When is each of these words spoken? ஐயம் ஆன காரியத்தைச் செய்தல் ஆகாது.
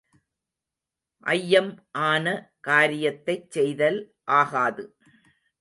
ஐயம் 1.25 1.69
ஆன 2.03 2.25
காரியத்தைச் 2.59 3.47
செய்தல் 3.51 3.99
ஆகாது. 4.33 4.85